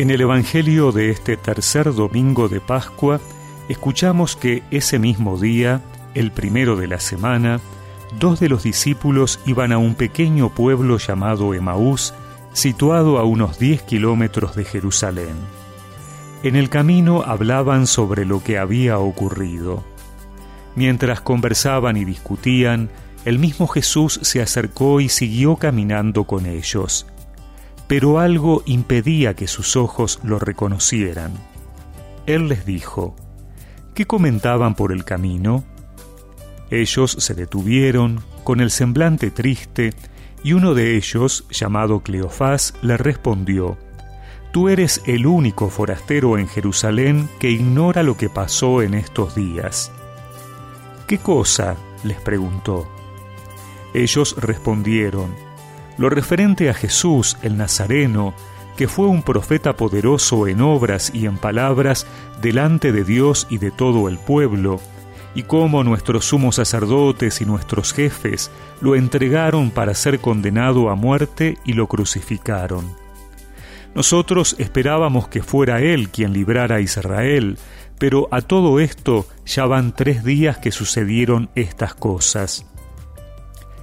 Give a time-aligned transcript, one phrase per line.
[0.00, 3.20] En el Evangelio de este tercer domingo de Pascua,
[3.68, 5.82] escuchamos que ese mismo día,
[6.14, 7.60] el primero de la semana,
[8.18, 12.14] dos de los discípulos iban a un pequeño pueblo llamado Emaús,
[12.54, 15.34] situado a unos 10 kilómetros de Jerusalén.
[16.44, 19.84] En el camino hablaban sobre lo que había ocurrido.
[20.76, 22.88] Mientras conversaban y discutían,
[23.26, 27.06] el mismo Jesús se acercó y siguió caminando con ellos
[27.90, 31.32] pero algo impedía que sus ojos lo reconocieran.
[32.24, 33.16] Él les dijo,
[33.94, 35.64] ¿qué comentaban por el camino?
[36.70, 39.92] Ellos se detuvieron, con el semblante triste,
[40.44, 43.76] y uno de ellos, llamado Cleofás, le respondió,
[44.52, 49.90] Tú eres el único forastero en Jerusalén que ignora lo que pasó en estos días.
[51.08, 51.74] ¿Qué cosa?
[52.04, 52.88] les preguntó.
[53.94, 55.34] Ellos respondieron,
[56.00, 58.32] lo referente a Jesús el Nazareno,
[58.78, 62.06] que fue un profeta poderoso en obras y en palabras
[62.40, 64.80] delante de Dios y de todo el pueblo,
[65.34, 71.58] y cómo nuestros sumos sacerdotes y nuestros jefes lo entregaron para ser condenado a muerte
[71.66, 72.90] y lo crucificaron.
[73.94, 77.58] Nosotros esperábamos que fuera Él quien librara a Israel,
[77.98, 82.64] pero a todo esto ya van tres días que sucedieron estas cosas.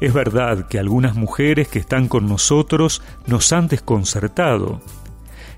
[0.00, 4.80] Es verdad que algunas mujeres que están con nosotros nos han desconcertado.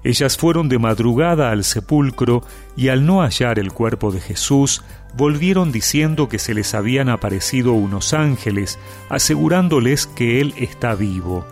[0.05, 2.43] Ellas fueron de madrugada al sepulcro
[2.77, 4.83] y al no hallar el cuerpo de Jesús,
[5.17, 11.47] volvieron diciendo que se les habían aparecido unos ángeles, asegurándoles que Él está vivo.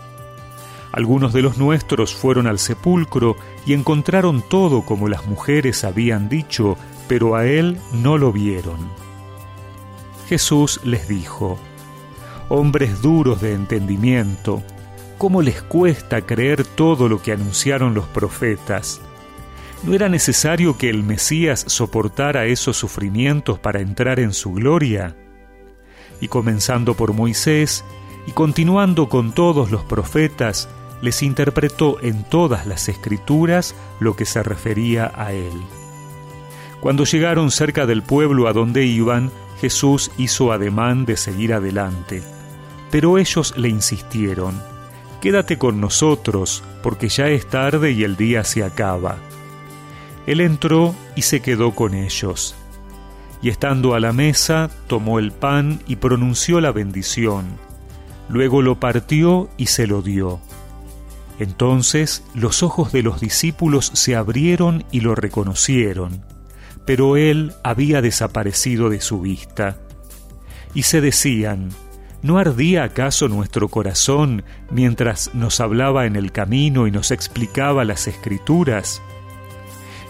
[0.91, 6.77] Algunos de los nuestros fueron al sepulcro y encontraron todo como las mujeres habían dicho,
[7.07, 8.91] pero a Él no lo vieron.
[10.29, 11.61] Jesús les dijo,
[12.51, 14.63] hombres duros de entendimiento,
[15.19, 19.01] ¿cómo les cuesta creer todo lo que anunciaron los profetas?
[19.85, 25.17] ¿No era necesario que el Mesías soportara esos sufrimientos para entrar en su gloria?
[26.21, 27.85] Y comenzando por Moisés
[28.27, 30.69] y continuando con todos los profetas,
[31.03, 35.53] les interpretó en todas las escrituras lo que se refería a él.
[36.81, 42.23] Cuando llegaron cerca del pueblo a donde iban, Jesús hizo ademán de seguir adelante.
[42.91, 44.61] Pero ellos le insistieron,
[45.21, 49.19] Quédate con nosotros, porque ya es tarde y el día se acaba.
[50.27, 52.55] Él entró y se quedó con ellos.
[53.43, 57.47] Y estando a la mesa, tomó el pan y pronunció la bendición.
[58.31, 60.41] Luego lo partió y se lo dio.
[61.39, 66.23] Entonces los ojos de los discípulos se abrieron y lo reconocieron,
[66.87, 69.79] pero él había desaparecido de su vista.
[70.75, 71.71] Y se decían,
[72.23, 78.07] ¿No ardía acaso nuestro corazón mientras nos hablaba en el camino y nos explicaba las
[78.09, 79.01] escrituras?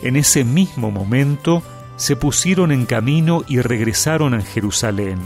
[0.03, 1.63] En ese mismo momento
[1.97, 5.19] se pusieron en camino y regresaron a Jerusalén.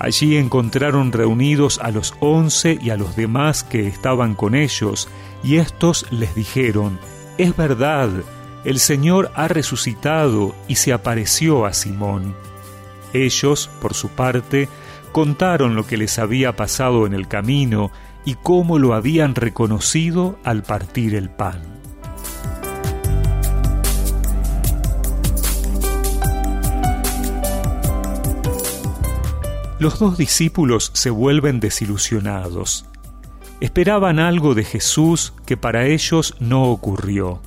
[0.00, 5.08] Allí encontraron reunidos a los once y a los demás que estaban con ellos,
[5.44, 6.98] y éstos les dijeron,
[7.38, 8.10] Es verdad,
[8.64, 12.34] el Señor ha resucitado y se apareció a Simón.
[13.12, 14.68] Ellos, por su parte,
[15.14, 17.92] contaron lo que les había pasado en el camino
[18.24, 21.62] y cómo lo habían reconocido al partir el pan.
[29.78, 32.84] Los dos discípulos se vuelven desilusionados.
[33.60, 37.40] Esperaban algo de Jesús que para ellos no ocurrió.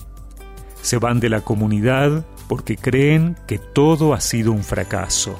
[0.82, 5.38] Se van de la comunidad porque creen que todo ha sido un fracaso.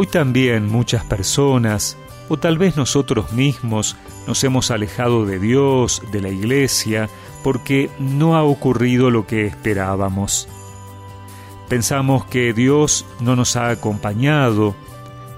[0.00, 1.96] Hoy también muchas personas,
[2.28, 3.96] o tal vez nosotros mismos,
[4.28, 7.08] nos hemos alejado de Dios, de la iglesia,
[7.42, 10.48] porque no ha ocurrido lo que esperábamos.
[11.68, 14.76] Pensamos que Dios no nos ha acompañado,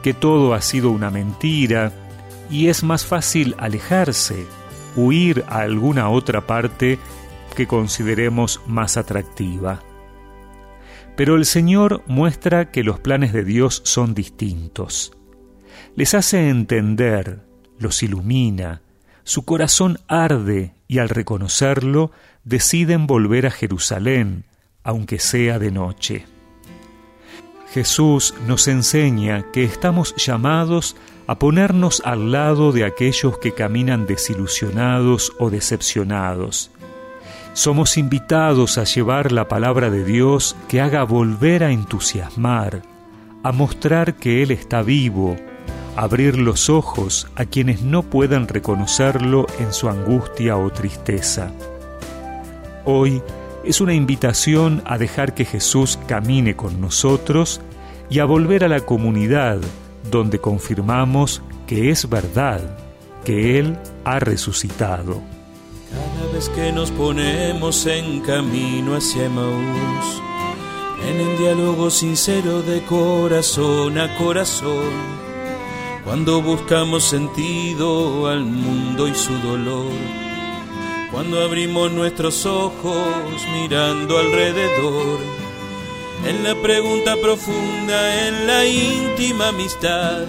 [0.02, 1.94] que todo ha sido una mentira,
[2.50, 4.46] y es más fácil alejarse,
[4.94, 6.98] huir a alguna otra parte
[7.56, 9.80] que consideremos más atractiva.
[11.16, 15.12] Pero el Señor muestra que los planes de Dios son distintos.
[15.96, 17.40] Les hace entender,
[17.78, 18.82] los ilumina,
[19.24, 22.10] su corazón arde y al reconocerlo
[22.44, 24.44] deciden volver a Jerusalén,
[24.82, 26.26] aunque sea de noche.
[27.72, 30.96] Jesús nos enseña que estamos llamados
[31.28, 36.72] a ponernos al lado de aquellos que caminan desilusionados o decepcionados,
[37.52, 42.82] somos invitados a llevar la palabra de Dios que haga volver a entusiasmar,
[43.42, 45.36] a mostrar que Él está vivo,
[45.96, 51.50] abrir los ojos a quienes no puedan reconocerlo en su angustia o tristeza.
[52.84, 53.22] Hoy
[53.64, 57.60] es una invitación a dejar que Jesús camine con nosotros
[58.08, 59.58] y a volver a la comunidad
[60.10, 62.78] donde confirmamos que es verdad,
[63.24, 65.39] que Él ha resucitado.
[66.48, 70.22] Que nos ponemos en camino hacia Maús,
[71.06, 74.90] en el diálogo sincero de corazón a corazón,
[76.02, 79.92] cuando buscamos sentido al mundo y su dolor,
[81.12, 83.04] cuando abrimos nuestros ojos
[83.52, 85.18] mirando alrededor,
[86.26, 90.24] en la pregunta profunda, en la íntima amistad,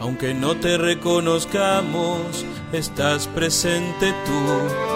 [0.00, 4.93] aunque no te reconozcamos, estás presente tú,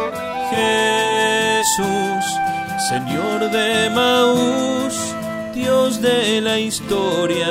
[0.51, 2.25] Jesús,
[2.89, 4.95] Señor de Maús,
[5.55, 7.49] Dios de la historia,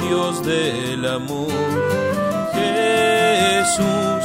[0.00, 1.52] Dios del amor.
[2.52, 4.24] Jesús,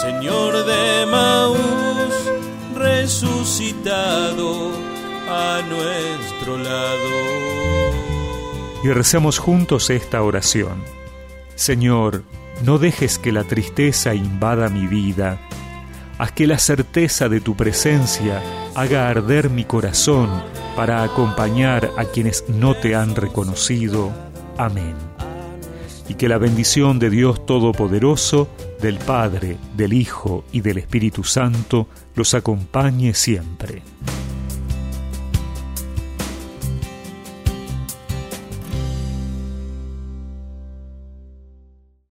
[0.00, 2.14] Señor de Maús,
[2.74, 4.70] resucitado
[5.28, 7.44] a nuestro lado.
[8.82, 10.82] Y recemos juntos esta oración.
[11.54, 12.24] Señor,
[12.62, 15.40] no dejes que la tristeza invada mi vida.
[16.16, 18.40] Haz que la certeza de tu presencia
[18.76, 20.30] haga arder mi corazón
[20.76, 24.12] para acompañar a quienes no te han reconocido.
[24.56, 24.94] Amén.
[26.08, 28.48] Y que la bendición de Dios Todopoderoso,
[28.80, 33.82] del Padre, del Hijo y del Espíritu Santo los acompañe siempre.